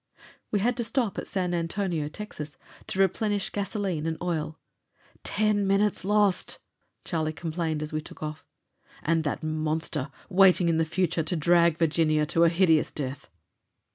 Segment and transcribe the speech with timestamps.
[0.49, 2.57] We had to stop at San Antonio, Texas,
[2.87, 4.57] to replenish gasoline and oil.
[5.23, 6.57] "Ten minutes lost!"
[7.05, 8.43] Charlie complained as we took off.
[9.03, 13.29] "And that monster waiting in the future to drag Virginia to a hideous death!"